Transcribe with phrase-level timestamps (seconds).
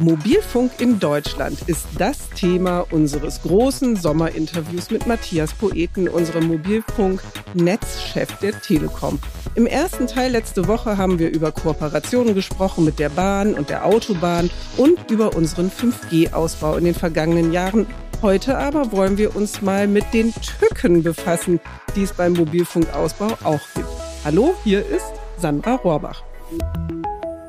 [0.00, 8.60] Mobilfunk in Deutschland ist das Thema unseres großen Sommerinterviews mit Matthias Poeten, unserem Mobilfunk-Netzchef der
[8.60, 9.18] Telekom.
[9.56, 13.84] Im ersten Teil letzte Woche haben wir über Kooperationen gesprochen mit der Bahn und der
[13.84, 17.86] Autobahn und über unseren 5G-Ausbau in den vergangenen Jahren.
[18.22, 21.58] Heute aber wollen wir uns mal mit den Tücken befassen,
[21.96, 23.88] die es beim Mobilfunkausbau auch gibt.
[24.24, 26.22] Hallo, hier ist Sandra Rohrbach.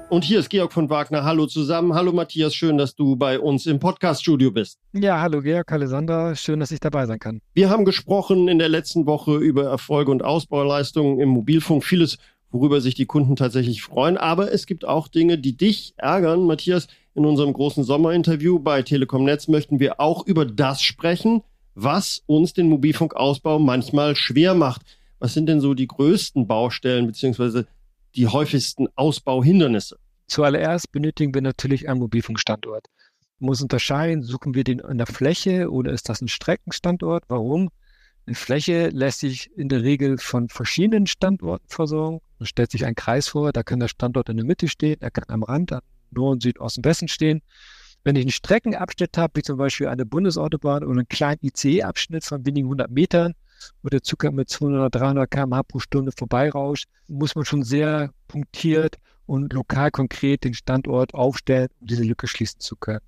[0.09, 1.23] Und hier ist Georg von Wagner.
[1.23, 1.93] Hallo zusammen.
[1.93, 4.79] Hallo Matthias, schön, dass du bei uns im Podcast-Studio bist.
[4.91, 6.35] Ja, hallo Georg, hallo Sandra.
[6.35, 7.41] Schön, dass ich dabei sein kann.
[7.53, 11.83] Wir haben gesprochen in der letzten Woche über Erfolge und Ausbauleistungen im Mobilfunk.
[11.83, 12.17] Vieles,
[12.49, 14.17] worüber sich die Kunden tatsächlich freuen.
[14.17, 16.43] Aber es gibt auch Dinge, die dich ärgern.
[16.43, 21.43] Matthias, in unserem großen Sommerinterview bei Telekom Netz möchten wir auch über das sprechen,
[21.75, 24.81] was uns den Mobilfunkausbau manchmal schwer macht.
[25.19, 27.67] Was sind denn so die größten Baustellen beziehungsweise
[28.15, 29.97] die häufigsten Ausbauhindernisse?
[30.27, 32.87] Zuallererst benötigen wir natürlich einen Mobilfunkstandort.
[33.39, 37.23] Man muss unterscheiden, suchen wir den in der Fläche oder ist das ein Streckenstandort?
[37.27, 37.69] Warum?
[38.25, 42.19] Eine Fläche lässt sich in der Regel von verschiedenen Standorten versorgen.
[42.37, 45.09] Man stellt sich einen Kreis vor, da kann der Standort in der Mitte stehen, er
[45.09, 47.41] kann am Rand, an Norden, Südosten, Westen stehen.
[48.03, 52.45] Wenn ich einen Streckenabschnitt habe, wie zum Beispiel eine Bundesautobahn oder einen kleinen ICE-Abschnitt von
[52.45, 53.33] wenigen hundert Metern,
[53.83, 58.97] wo der Zucker mit 200, 300 km/h pro Stunde vorbeirauscht, muss man schon sehr punktiert
[59.25, 63.01] und lokal konkret den Standort aufstellen, um diese Lücke schließen zu können.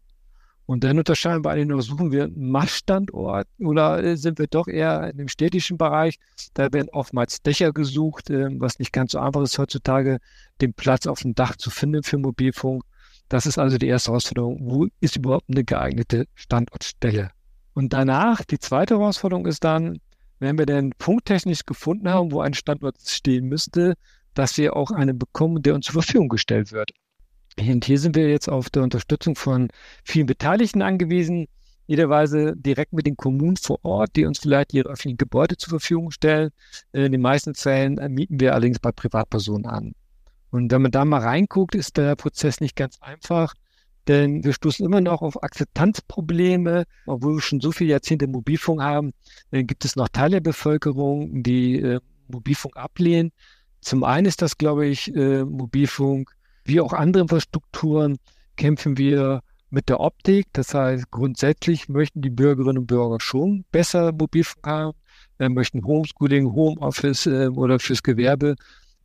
[0.72, 5.10] Und dann unterscheiden wir eigentlich noch, suchen wir einen Maststandort oder sind wir doch eher
[5.10, 6.18] in dem städtischen Bereich?
[6.54, 10.20] Da werden oftmals Dächer gesucht, ähm, was nicht ganz so einfach ist heutzutage,
[10.62, 12.84] den Platz auf dem Dach zu finden für Mobilfunk.
[13.28, 14.60] Das ist also die erste Herausforderung.
[14.62, 17.32] Wo ist überhaupt eine geeignete Standortstelle?
[17.74, 20.00] Und danach, die zweite Herausforderung ist dann,
[20.42, 23.94] wenn wir denn punkttechnisch gefunden haben, wo ein Standort stehen müsste,
[24.34, 26.92] dass wir auch einen bekommen, der uns zur Verfügung gestellt wird.
[27.60, 29.68] Und hier sind wir jetzt auf der Unterstützung von
[30.04, 31.48] vielen Beteiligten angewiesen,
[31.86, 36.10] jederweise direkt mit den Kommunen vor Ort, die uns vielleicht ihre öffentlichen Gebäude zur Verfügung
[36.10, 36.50] stellen.
[36.92, 39.94] In den meisten Fällen mieten wir allerdings bei Privatpersonen an.
[40.50, 43.54] Und wenn man da mal reinguckt, ist der Prozess nicht ganz einfach.
[44.12, 49.14] Denn wir stoßen immer noch auf Akzeptanzprobleme, obwohl wir schon so viele Jahrzehnte Mobilfunk haben,
[49.52, 53.32] dann gibt es noch Teile der Bevölkerung, die äh, Mobilfunk ablehnen.
[53.80, 56.30] Zum einen ist das, glaube ich, äh, Mobilfunk,
[56.66, 58.18] wie auch andere Infrastrukturen,
[58.58, 60.48] kämpfen wir mit der Optik.
[60.52, 64.98] Das heißt, grundsätzlich möchten die Bürgerinnen und Bürger schon besser Mobilfunk haben,
[65.40, 68.56] äh, möchten Homeschooling, Homeoffice äh, oder fürs Gewerbe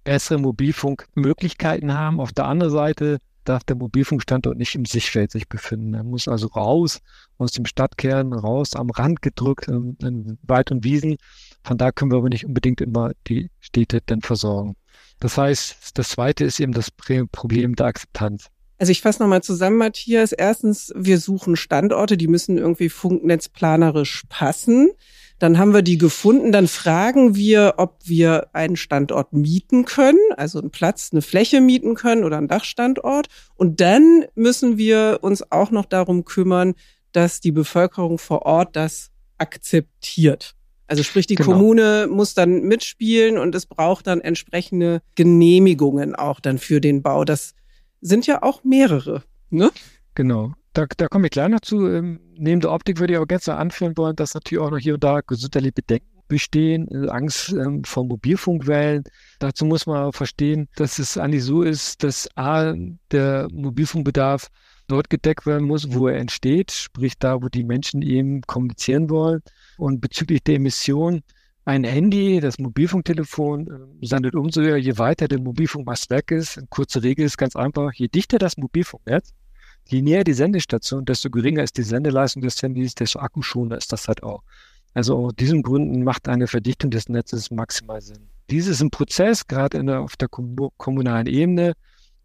[0.02, 2.18] bessere Mobilfunkmöglichkeiten haben.
[2.18, 3.18] Auf der anderen Seite
[3.48, 5.94] darf der Mobilfunkstandort nicht im Sichtfeld sich befinden.
[5.94, 7.00] Er muss also raus
[7.38, 11.16] aus dem Stadtkern, raus am Rand gedrückt, in, in Wald und Wiesen.
[11.64, 14.76] Von da können wir aber nicht unbedingt immer die Städte dann versorgen.
[15.20, 18.48] Das heißt, das zweite ist eben das Problem der Akzeptanz.
[18.78, 20.32] Also ich fasse nochmal zusammen, Matthias.
[20.32, 24.90] Erstens, wir suchen Standorte, die müssen irgendwie funknetzplanerisch passen.
[25.38, 26.52] Dann haben wir die gefunden.
[26.52, 31.94] Dann fragen wir, ob wir einen Standort mieten können, also einen Platz, eine Fläche mieten
[31.94, 33.28] können oder einen Dachstandort.
[33.54, 36.74] Und dann müssen wir uns auch noch darum kümmern,
[37.12, 40.54] dass die Bevölkerung vor Ort das akzeptiert.
[40.86, 41.52] Also sprich, die genau.
[41.52, 47.24] Kommune muss dann mitspielen und es braucht dann entsprechende Genehmigungen auch dann für den Bau.
[47.24, 47.54] Das
[48.00, 49.70] sind ja auch mehrere, ne?
[50.14, 50.54] Genau.
[50.76, 51.88] Da, da komme ich gleich noch zu.
[51.88, 54.92] Ähm, neben der Optik würde ich aber gerne anführen wollen, dass natürlich auch noch hier
[54.94, 59.04] und da gesundheitliche Bedenken bestehen, äh, Angst ähm, vor Mobilfunkwellen.
[59.38, 62.74] Dazu muss man verstehen, dass es eigentlich so ist, dass A,
[63.10, 64.48] der Mobilfunkbedarf
[64.86, 69.40] dort gedeckt werden muss, wo er entsteht, sprich da, wo die Menschen eben kommunizieren wollen.
[69.78, 71.22] Und bezüglich der Emission,
[71.64, 73.66] ein Handy, das Mobilfunktelefon,
[74.02, 76.60] äh, sendet umso höher, je weiter der Mobilfunkmast weg ist.
[76.68, 79.32] Kurze Regel ist ganz einfach, je dichter das Mobilfunknetz,
[79.88, 84.08] je näher die Sendestation, desto geringer ist die Sendeleistung des Handys, desto akkuschoner ist das
[84.08, 84.42] halt auch.
[84.94, 88.28] Also aus diesen Gründen macht eine Verdichtung des Netzes maximal Sinn.
[88.50, 91.74] Dies ist ein Prozess, gerade der, auf der kommunalen Ebene.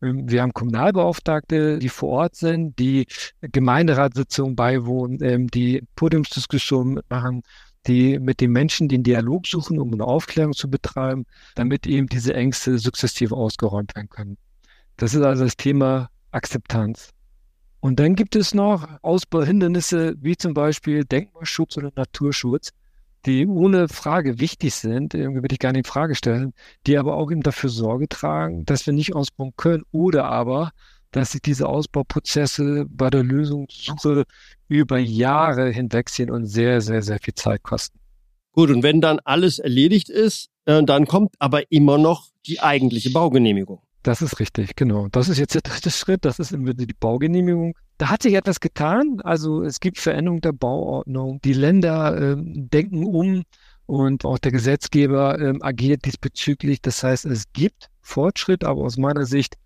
[0.02, 3.08] Ähm, wir haben Kommunalbeauftragte, die vor Ort sind, die
[3.42, 7.44] Gemeinderatssitzungen beiwohnen, ähm, die Podiumsdiskussionen mitmachen,
[7.88, 11.26] die mit den Menschen den Dialog suchen, um eine Aufklärung zu betreiben,
[11.56, 14.38] damit eben diese Ängste sukzessive ausgeräumt werden können.
[14.98, 17.10] Das ist also das Thema Akzeptanz.
[17.82, 22.70] Und dann gibt es noch Ausbauhindernisse wie zum Beispiel Denkmalschutz oder Naturschutz,
[23.26, 26.54] die ohne Frage wichtig sind, irgendwie würde ich gar nicht in Frage stellen,
[26.86, 30.72] die aber auch eben dafür Sorge tragen, dass wir nicht ausbauen können oder aber,
[31.10, 34.26] dass sich diese Ausbauprozesse bei der Lösungssuche
[34.68, 38.00] über Jahre hinwegziehen und sehr, sehr, sehr viel Zeit kosten.
[38.54, 43.10] Gut, und wenn dann alles erledigt ist, äh, dann kommt aber immer noch die eigentliche
[43.10, 43.82] Baugenehmigung.
[44.04, 45.08] Das ist richtig, genau.
[45.12, 47.76] Das ist jetzt der dritte Schritt, das ist die Baugenehmigung.
[48.00, 49.20] Da hat sich etwas getan.
[49.24, 51.40] Also es gibt Veränderungen der Bauordnung.
[51.42, 53.44] Die Länder äh, denken um
[53.86, 56.82] und auch der Gesetzgeber äh, agiert diesbezüglich.
[56.82, 59.58] Das heißt, es gibt Fortschritt, aber aus meiner Sicht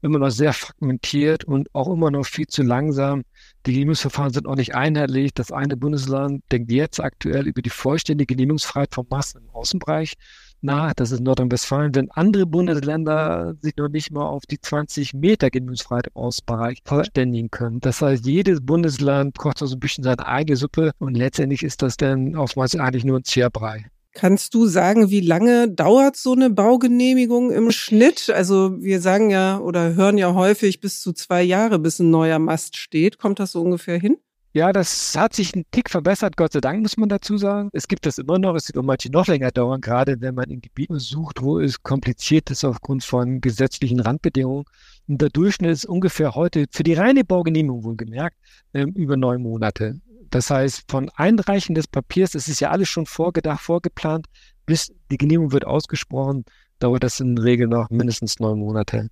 [0.00, 3.22] immer noch sehr fragmentiert und auch immer noch viel zu langsam.
[3.66, 5.34] Die Genehmigungsverfahren sind auch nicht einheitlich.
[5.34, 10.14] Das eine Bundesland denkt jetzt aktuell über die vollständige Genehmigungsfreiheit von Massen im Außenbereich
[10.62, 10.94] nach.
[10.94, 16.08] Das ist Nordrhein-Westfalen, wenn andere Bundesländer sich noch nicht mal auf die 20 Meter Genehmigungsfreiheit
[16.08, 17.80] im Außenbereich verständigen können.
[17.80, 21.96] Das heißt, jedes Bundesland kocht so ein bisschen seine eigene Suppe und letztendlich ist das
[21.96, 23.86] dann oftmals eigentlich nur ein Zierbrei.
[24.14, 28.28] Kannst du sagen, wie lange dauert so eine Baugenehmigung im Schnitt?
[28.28, 32.38] Also wir sagen ja oder hören ja häufig bis zu zwei Jahre, bis ein neuer
[32.38, 33.18] Mast steht.
[33.18, 34.18] Kommt das so ungefähr hin?
[34.54, 37.70] Ja, das hat sich ein Tick verbessert, Gott sei Dank, muss man dazu sagen.
[37.72, 40.50] Es gibt das immer noch, es wird auch manche noch länger dauern, gerade wenn man
[40.50, 44.64] in Gebieten sucht, wo es kompliziert ist aufgrund von gesetzlichen Randbedingungen.
[45.08, 48.36] Und der Durchschnitt ist ungefähr heute, für die reine Baugenehmigung wohlgemerkt,
[48.74, 49.98] ähm, über neun Monate.
[50.28, 54.26] Das heißt, von Einreichen des Papiers, es ist ja alles schon vorgedacht, vorgeplant,
[54.66, 56.44] bis die Genehmigung wird ausgesprochen,
[56.78, 59.08] dauert das in der Regel noch mindestens neun Monate.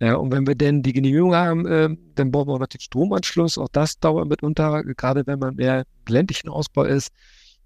[0.00, 2.80] Ja, und wenn wir denn die Genehmigung haben, äh, dann brauchen wir auch noch den
[2.80, 3.58] Stromanschluss.
[3.58, 7.12] Auch das dauert mitunter, gerade wenn man mehr ländlichen Ausbau ist.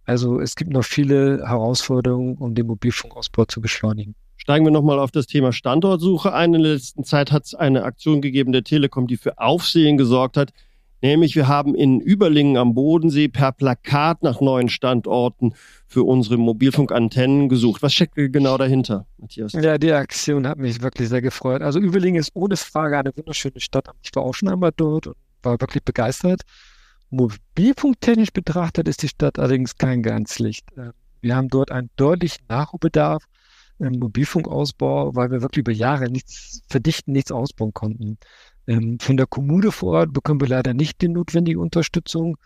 [0.05, 4.15] Also es gibt noch viele Herausforderungen, um den Mobilfunkausbau zu beschleunigen.
[4.37, 6.55] Steigen wir nochmal auf das Thema Standortsuche ein.
[6.55, 10.37] In der letzten Zeit hat es eine Aktion gegeben der Telekom, die für Aufsehen gesorgt
[10.37, 10.53] hat.
[11.01, 15.55] Nämlich wir haben in Überlingen am Bodensee per Plakat nach neuen Standorten
[15.87, 17.83] für unsere Mobilfunkantennen gesucht.
[17.83, 19.53] Was steckt genau dahinter, Matthias?
[19.53, 21.63] Ja, die Aktion hat mich wirklich sehr gefreut.
[21.63, 23.89] Also Überlingen ist ohne Frage eine wunderschöne Stadt.
[24.03, 26.43] Ich war auch schon einmal dort und war wirklich begeistert.
[27.11, 30.67] Mobilfunktechnisch betrachtet ist die Stadt allerdings kein Ganzlicht.
[30.77, 30.91] Äh,
[31.21, 33.25] wir haben dort einen deutlichen Nachholbedarf
[33.79, 38.19] im Mobilfunkausbau, weil wir wirklich über Jahre nichts verdichten, nichts ausbauen konnten.
[38.69, 42.37] Ähm, von der Kommune vor Ort bekommen wir leider nicht die notwendige Unterstützung.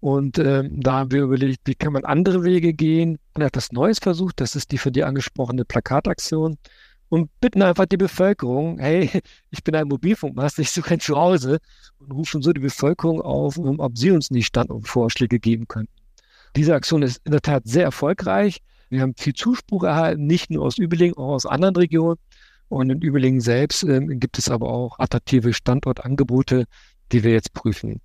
[0.00, 3.18] Und ähm, da haben wir überlegt, wie kann man andere Wege gehen.
[3.36, 6.58] Man hat das Neues versucht, das ist die von dir angesprochene Plakataktion.
[7.10, 11.58] Und bitten einfach die Bevölkerung, hey, ich bin ein Mobilfunkmast, ich suche ein Zuhause
[12.00, 15.88] und rufen so die Bevölkerung auf, ob sie uns nicht Standortvorschläge geben können.
[16.56, 18.58] Diese Aktion ist in der Tat sehr erfolgreich.
[18.90, 22.18] Wir haben viel Zuspruch erhalten, nicht nur aus Überlingen, auch aus anderen Regionen.
[22.68, 26.64] Und in Überlingen selbst äh, gibt es aber auch attraktive Standortangebote,
[27.12, 28.00] die wir jetzt prüfen.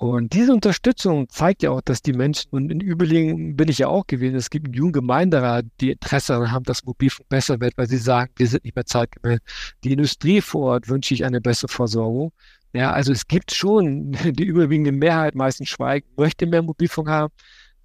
[0.00, 3.88] Und diese Unterstützung zeigt ja auch, dass die Menschen, und in Überlingen bin ich ja
[3.88, 7.76] auch gewesen, es gibt einen jungen Gemeinderat, die Interesse daran haben, dass Mobilfunk besser wird,
[7.76, 9.40] weil sie sagen, wir sind nicht mehr zeitgemäß.
[9.84, 12.32] Die Industrie vor Ort wünsche ich eine bessere Versorgung.
[12.72, 17.34] Ja, also es gibt schon die überwiegende Mehrheit, meistens schweigt, möchte mehr Mobilfunk haben.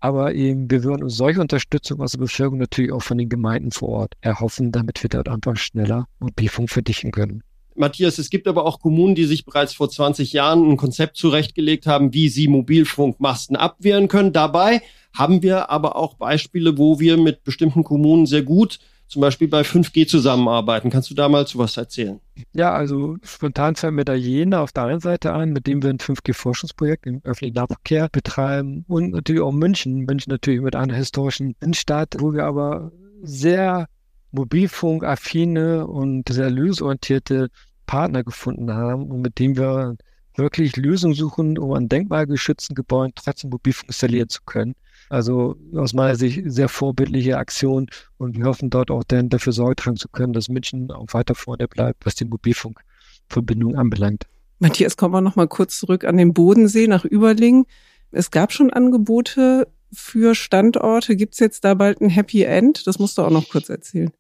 [0.06, 3.72] Aber eben, wir würden uns solche Unterstützung aus der Bevölkerung natürlich auch von den Gemeinden
[3.72, 7.42] vor Ort erhoffen, damit wir dort einfach schneller Mobilfunk verdichten können.
[7.74, 11.88] Matthias, es gibt aber auch Kommunen, die sich bereits vor 20 Jahren ein Konzept zurechtgelegt
[11.88, 14.32] haben, wie sie Mobilfunkmasten abwehren können.
[14.32, 19.48] Dabei haben wir aber auch Beispiele, wo wir mit bestimmten Kommunen sehr gut zum Beispiel
[19.48, 20.90] bei 5G zusammenarbeiten.
[20.90, 22.20] Kannst du da mal zu was erzählen?
[22.54, 25.90] Ja, also spontan fällt mir da Jena auf der einen Seite ein, mit dem wir
[25.90, 30.06] ein 5G-Forschungsprojekt im öffentlichen Nahverkehr betreiben und natürlich auch München.
[30.06, 32.92] München natürlich mit einer historischen Innenstadt, wo wir aber
[33.22, 33.88] sehr
[34.32, 37.50] mobilfunkaffine und sehr lösungsorientierte
[37.86, 39.96] Partner gefunden haben und mit dem wir
[40.36, 44.76] wirklich Lösungen suchen, um an denkmalgeschützten Gebäuden trotzdem Mobilfunk installieren zu können.
[45.10, 49.76] Also aus meiner Sicht sehr vorbildliche Aktion und wir hoffen dort auch dann dafür Sorge
[49.76, 54.24] tragen zu können, dass München auch weiter vorne bleibt, was die Mobilfunkverbindung anbelangt.
[54.60, 57.66] Matthias, kommen wir noch mal kurz zurück an den Bodensee nach Überlingen.
[58.12, 61.16] Es gab schon Angebote für Standorte.
[61.16, 62.88] Gibt es jetzt da bald ein Happy End?
[62.88, 64.12] Das musst du auch noch kurz erzählen.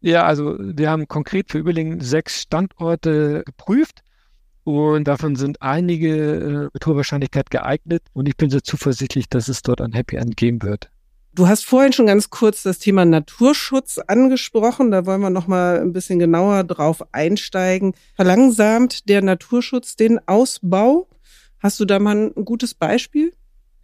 [0.00, 4.03] Ja, also wir haben konkret für Überlingen sechs Standorte geprüft
[4.64, 8.02] und davon sind einige äh, mit hoher Wahrscheinlichkeit geeignet.
[8.12, 10.90] Und ich bin sehr zuversichtlich, dass es dort ein Happy End geben wird.
[11.34, 14.90] Du hast vorhin schon ganz kurz das Thema Naturschutz angesprochen.
[14.90, 17.94] Da wollen wir noch mal ein bisschen genauer drauf einsteigen.
[18.14, 21.08] Verlangsamt der Naturschutz den Ausbau?
[21.58, 23.32] Hast du da mal ein gutes Beispiel?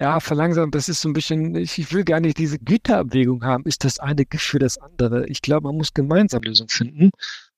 [0.01, 3.65] Ja, verlangsamt, das ist so ein bisschen, ich will gar nicht diese Güterabwägung haben.
[3.67, 5.27] Ist das eine Gift für das andere?
[5.27, 7.11] Ich glaube, man muss gemeinsam Lösungen finden.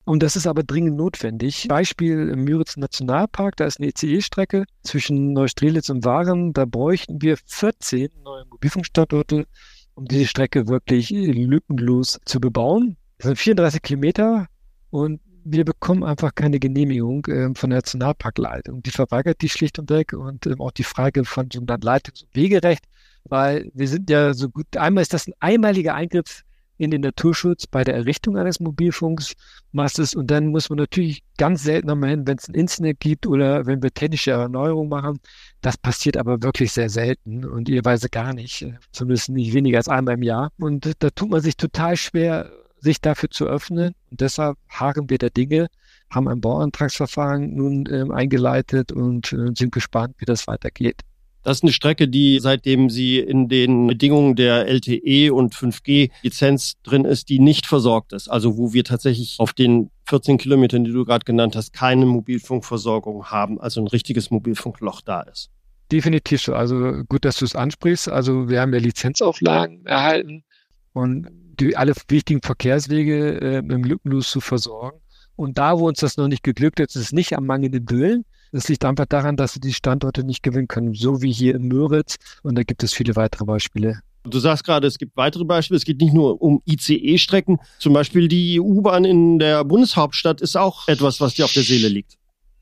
[0.04, 1.66] Und das ist aber dringend notwendig.
[1.68, 6.52] Beispiel im Müritz Nationalpark, da ist eine ECE-Strecke zwischen Neustrelitz und Waren.
[6.52, 9.46] Da bräuchten wir 14 neue Mobilfunkstandorte,
[9.94, 12.96] um diese Strecke wirklich lückenlos zu bebauen.
[13.18, 14.48] Das sind 34 Kilometer
[14.90, 18.82] und wir bekommen einfach keine Genehmigung äh, von der Nationalparkleitung.
[18.82, 22.34] Die verweigert die schlicht und weg und ähm, auch die Frage von sogenannten Leitungs- und
[22.34, 22.84] Wegerecht,
[23.24, 26.42] weil wir sind ja so gut, einmal ist das ein einmaliger Eingriff
[26.78, 31.88] in den Naturschutz bei der Errichtung eines Mobilfunkmastes und dann muss man natürlich ganz selten
[31.88, 35.20] nochmal hin, wenn es ein Internet gibt oder wenn wir technische Erneuerungen machen.
[35.60, 40.14] Das passiert aber wirklich sehr selten und ihr gar nicht, zumindest nicht weniger als einmal
[40.14, 40.50] im Jahr.
[40.58, 42.50] Und da tut man sich total schwer,
[42.80, 43.94] sich dafür zu öffnen.
[44.10, 45.68] Und deshalb harren wir der Dinge,
[46.10, 51.02] haben ein Bauantragsverfahren nun ähm, eingeleitet und äh, sind gespannt, wie das weitergeht.
[51.42, 57.04] Das ist eine Strecke, die seitdem sie in den Bedingungen der LTE und 5G-Lizenz drin
[57.04, 58.28] ist, die nicht versorgt ist.
[58.28, 63.26] Also wo wir tatsächlich auf den 14 Kilometern, die du gerade genannt hast, keine Mobilfunkversorgung
[63.26, 63.60] haben.
[63.60, 65.50] Also ein richtiges Mobilfunkloch da ist.
[65.90, 66.54] Definitiv so.
[66.54, 68.08] Also gut, dass du es ansprichst.
[68.08, 70.44] Also wir haben ja Lizenzauflagen erhalten
[70.92, 71.28] und
[71.60, 74.98] die, alle wichtigen Verkehrswege äh, im Lückenlos zu versorgen.
[75.36, 78.24] Und da, wo uns das noch nicht geglückt ist, ist es nicht am mangelnden Willen,
[78.52, 81.68] das liegt einfach daran, dass sie die Standorte nicht gewinnen können, so wie hier in
[81.68, 82.16] Müritz.
[82.42, 84.00] Und da gibt es viele weitere Beispiele.
[84.24, 85.78] Du sagst gerade, es gibt weitere Beispiele.
[85.78, 87.58] Es geht nicht nur um ICE-Strecken.
[87.78, 91.88] Zum Beispiel die U-Bahn in der Bundeshauptstadt ist auch etwas, was dir auf der Seele
[91.88, 92.18] liegt.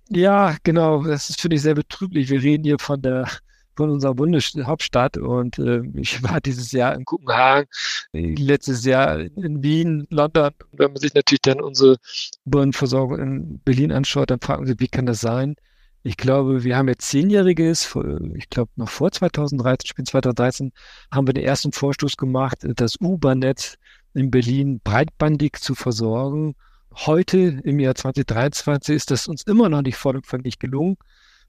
[0.08, 1.02] Ja, genau.
[1.04, 2.30] Das ist, finde ich, sehr betrüblich.
[2.30, 3.28] Wir reden hier von der
[3.76, 7.66] von unserer Bundeshauptstadt und äh, ich war dieses Jahr in Kopenhagen,
[8.12, 10.50] letztes Jahr in Wien, London.
[10.72, 11.96] Wenn man sich natürlich dann unsere
[12.44, 15.56] U-Bahn-Versorgung in Berlin anschaut, dann fragen Sie, wie kann das sein?
[16.02, 17.94] Ich glaube, wir haben jetzt zehnjähriges,
[18.34, 20.72] ich glaube noch vor 2013, Spiel 2013,
[21.12, 23.76] haben wir den ersten Vorstoß gemacht, das U-Bahn-Netz
[24.14, 26.54] in Berlin breitbandig zu versorgen.
[26.94, 30.96] Heute im Jahr 2023 ist das uns immer noch nicht vollumfänglich gelungen.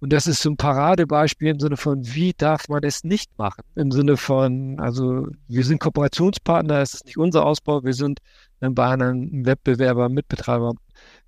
[0.01, 3.61] Und das ist so ein Paradebeispiel im Sinne von, wie darf man es nicht machen?
[3.75, 8.19] Im Sinne von, also wir sind Kooperationspartner, es ist nicht unser Ausbau, wir sind
[8.59, 10.73] bei einem Wettbewerber, Mitbetreiber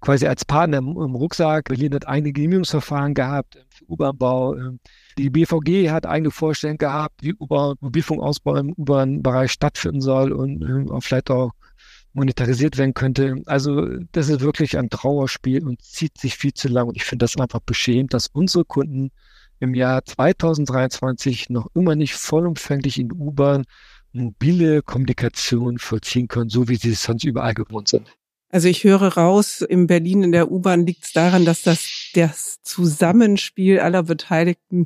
[0.04, 1.70] quasi als Partner im, im Rucksack.
[1.70, 4.56] Berlin hat eigene Genehmigungsverfahren gehabt für U-Bahn-Bau.
[4.56, 4.80] Ähm,
[5.18, 11.32] die BVG hat eigene Vorstellungen gehabt, wie Mobilfunkausbau im U-Bahn-Bereich stattfinden soll und äh, vielleicht
[11.32, 11.52] auch
[12.12, 13.42] monetarisiert werden könnte.
[13.46, 16.90] Also das ist wirklich ein Trauerspiel und zieht sich viel zu lang.
[16.90, 19.12] Und ich finde das einfach beschämend, dass unsere Kunden
[19.60, 23.64] im Jahr 2023 noch immer nicht vollumfänglich in U-Bahn
[24.12, 28.14] mobile Kommunikation vollziehen können, so wie sie es sonst überall gewohnt sind.
[28.54, 32.62] Also ich höre raus, in Berlin in der U-Bahn liegt es daran, dass das, das
[32.62, 34.86] Zusammenspiel aller Beteiligten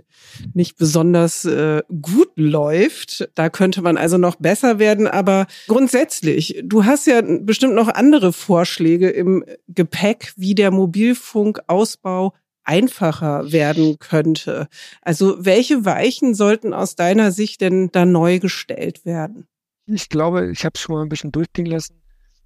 [0.54, 3.30] nicht besonders äh, gut läuft.
[3.36, 5.06] Da könnte man also noch besser werden.
[5.06, 12.34] Aber grundsätzlich, du hast ja bestimmt noch andere Vorschläge im Gepäck, wie der Mobilfunkausbau
[12.64, 14.70] einfacher werden könnte.
[15.02, 19.46] Also welche Weichen sollten aus deiner Sicht denn da neu gestellt werden?
[19.88, 22.02] Ich glaube, ich habe es schon mal ein bisschen durchgehen lassen.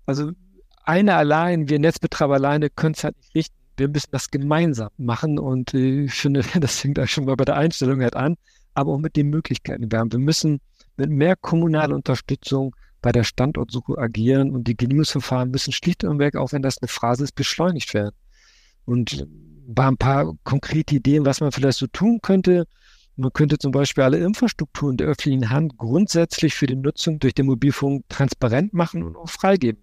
[0.08, 0.32] Also
[0.84, 3.56] einer allein, wir Netzbetreiber alleine können es halt nicht richten.
[3.78, 7.46] Wir müssen das gemeinsam machen und äh, ich finde, das fängt auch schon mal bei
[7.46, 8.36] der Einstellung halt an,
[8.74, 10.12] aber auch mit den Möglichkeiten, die wir haben.
[10.12, 10.60] Wir müssen
[10.98, 16.36] mit mehr kommunaler Unterstützung bei der Standortsuche agieren und die Genehmigungsverfahren müssen schlicht und weg,
[16.36, 18.16] auch wenn das eine Phrase ist, beschleunigt werden.
[18.86, 19.26] Und
[19.68, 22.66] war ein paar konkrete Ideen, was man vielleicht so tun könnte.
[23.16, 27.48] Man könnte zum Beispiel alle Infrastrukturen der öffentlichen Hand grundsätzlich für die Nutzung durch den
[27.48, 29.82] Mobilfunk transparent machen und auch freigeben.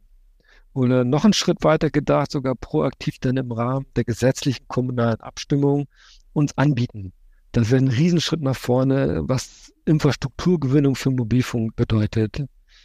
[0.78, 5.88] Oder noch einen Schritt weiter gedacht, sogar proaktiv dann im Rahmen der gesetzlichen kommunalen Abstimmung
[6.34, 7.12] uns anbieten.
[7.50, 12.44] Das wäre ein Riesenschritt nach vorne, was Infrastrukturgewinnung für Mobilfunk bedeutet.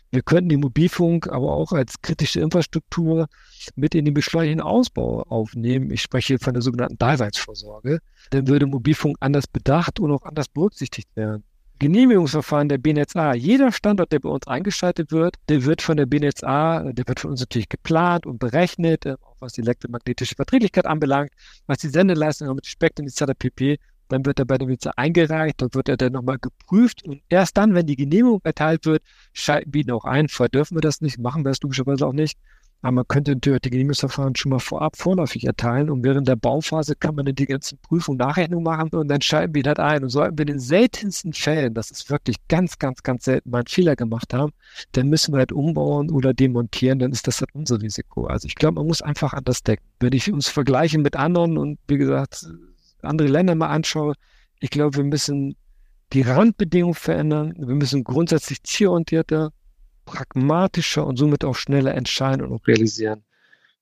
[0.09, 3.27] Wir könnten die Mobilfunk aber auch als kritische Infrastruktur
[3.75, 5.91] mit in den beschleunigten Ausbau aufnehmen.
[5.91, 7.99] Ich spreche von der sogenannten Daseinsvorsorge.
[8.31, 11.43] Dann würde Mobilfunk anders bedacht und auch anders berücksichtigt werden.
[11.83, 13.33] Genehmigungsverfahren der BNetzA.
[13.33, 17.31] Jeder Standort, der bei uns eingeschaltet wird, der wird von der BNetzA, der wird von
[17.31, 21.31] uns natürlich geplant und berechnet, äh, auch was die elektromagnetische Verträglichkeit anbelangt,
[21.67, 23.33] was die Sendeleistung mit Spektren etc.
[23.37, 23.79] pp.
[24.07, 27.57] Dann wird er bei der BNetzA eingereicht, dann wird er dann nochmal geprüft und erst
[27.57, 30.29] dann, wenn die Genehmigung erteilt wird, schalten wir ihn auch ein.
[30.29, 32.37] Vorher dürfen wir das nicht, machen wir es logischerweise auch nicht.
[32.83, 36.97] Aber man könnte natürlich die Genehmigungsverfahren schon mal vorab vorläufig erteilen und während der Bauphase
[36.97, 40.03] kann man dann die ganzen Prüfungen, Nachrechnungen machen und dann schalten wir das ein.
[40.03, 43.59] Und sollten wir in den seltensten Fällen, das ist wirklich ganz, ganz, ganz selten, mal
[43.59, 44.51] einen Fehler gemacht haben,
[44.91, 48.25] dann müssen wir halt umbauen oder demontieren, dann ist das halt unser Risiko.
[48.25, 49.85] Also ich glaube, man muss einfach anders decken.
[50.01, 52.45] Wenn ich uns vergleiche mit anderen und wie gesagt,
[53.01, 54.15] andere Länder mal anschaue,
[54.59, 55.55] ich glaube, wir müssen
[56.11, 57.53] die Randbedingungen verändern.
[57.57, 59.53] Wir müssen grundsätzlich zielorientierter
[60.05, 63.23] pragmatischer und somit auch schneller entscheiden und auch realisieren.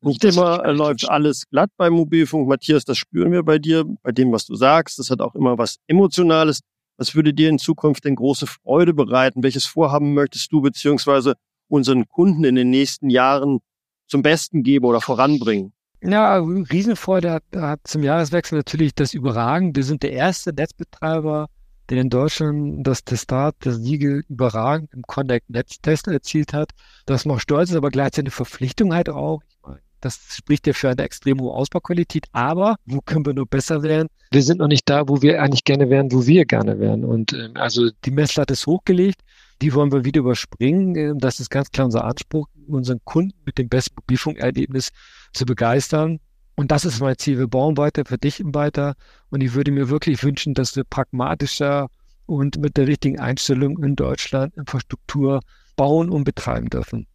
[0.01, 2.48] Nicht immer äh, läuft alles glatt beim Mobilfunk.
[2.48, 4.98] Matthias, das spüren wir bei dir, bei dem, was du sagst.
[4.98, 6.62] Das hat auch immer was Emotionales.
[6.98, 9.44] Was würde dir in Zukunft denn große Freude bereiten?
[9.44, 11.36] Welches Vorhaben möchtest du beziehungsweise
[11.68, 13.60] unseren Kunden in den nächsten Jahren
[14.08, 15.74] zum Besten geben oder voranbringen?
[16.04, 19.75] Ja, Riesenfreude hat, hat zum Jahreswechsel natürlich das Überragen.
[19.75, 21.48] Wir sind der erste Netzbetreiber
[21.90, 26.72] der in Deutschland das Testat, das Siegel überragend im Connect-Netz-Test erzielt hat,
[27.06, 29.42] dass man stolz ist, aber gleichzeitig eine Verpflichtung halt auch.
[29.50, 32.26] Ich meine, das spricht ja für eine extrem hohe Ausbauqualität.
[32.32, 34.08] Aber wo können wir nur besser werden?
[34.32, 37.04] Wir sind noch nicht da, wo wir eigentlich gerne wären, wo wir gerne wären.
[37.04, 39.22] Und ähm, also die Messlatte ist hochgelegt.
[39.62, 40.96] Die wollen wir wieder überspringen.
[40.96, 44.90] Ähm, das ist ganz klar unser Anspruch, unseren Kunden mit dem besten Mobilfunkerlebnis
[45.34, 46.20] zu begeistern.
[46.62, 47.39] Und das ist mein Ziel.
[47.39, 48.94] Wir bauen weiter, verdichten weiter.
[49.32, 51.89] Und ich würde mir wirklich wünschen, dass wir pragmatischer
[52.27, 55.39] und mit der richtigen Einstellung in Deutschland Infrastruktur
[55.75, 57.08] bauen und betreiben dürfen.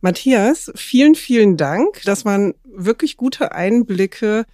[0.00, 2.02] Matthias, vielen, vielen Dank.
[2.04, 4.44] Das waren wirklich gute Einblicke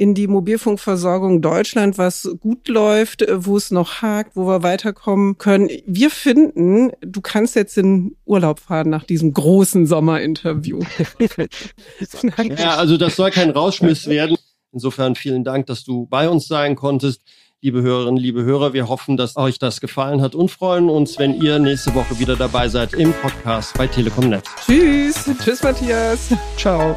[0.00, 5.68] in die Mobilfunkversorgung Deutschland, was gut läuft, wo es noch hakt, wo wir weiterkommen können.
[5.84, 10.80] Wir finden, du kannst jetzt in Urlaub fahren nach diesem großen Sommerinterview.
[12.56, 14.38] ja, also das soll kein Rauschmiss werden.
[14.72, 17.20] Insofern vielen Dank, dass du bei uns sein konntest
[17.60, 18.72] liebe Hörerinnen, liebe Hörer.
[18.72, 22.36] Wir hoffen, dass euch das gefallen hat und freuen uns, wenn ihr nächste Woche wieder
[22.36, 24.46] dabei seid im Podcast bei Telekom Netz.
[24.64, 25.28] Tschüss.
[25.44, 26.30] Tschüss, Matthias.
[26.56, 26.96] Ciao.